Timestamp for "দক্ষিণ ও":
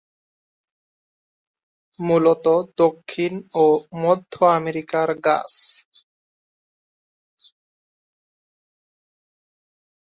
2.77-3.65